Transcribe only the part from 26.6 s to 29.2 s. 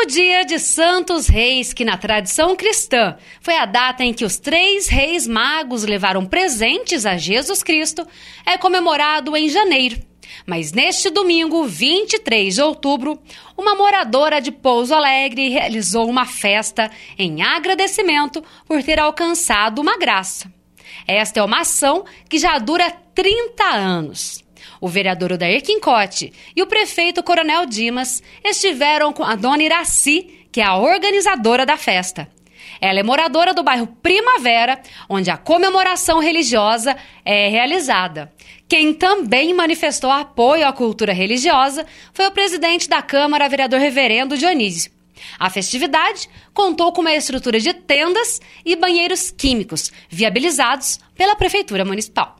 o prefeito Coronel Dimas estiveram